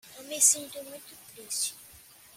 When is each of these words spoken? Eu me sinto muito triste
Eu 0.17 0.23
me 0.23 0.41
sinto 0.41 0.83
muito 0.85 1.15
triste 1.27 1.75